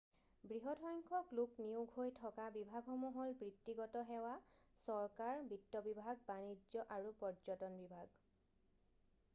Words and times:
বৃহৎ 0.51 0.79
সংখ্যক 0.85 1.25
লোক 1.39 1.49
নিয়োগ 1.63 1.87
হৈ 1.97 2.09
থকা 2.21 2.45
বিভাগসমূহ 2.55 3.11
হ'ল 3.17 3.33
বৃত্তিগত 3.43 4.01
সেৱা 4.09 4.31
চৰকাৰ 4.87 5.45
বিত্ত 5.53 5.83
বিভাগ 5.91 6.25
বানিজ্য 6.33 6.87
আৰু 6.99 7.15
পৰ্যটন 7.23 7.79
বিভাগ 7.85 8.19